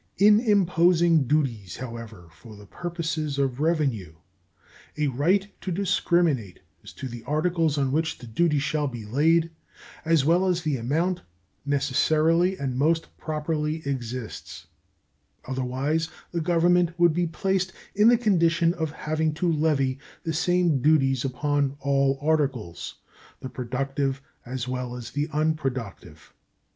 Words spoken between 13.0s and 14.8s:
properly exists;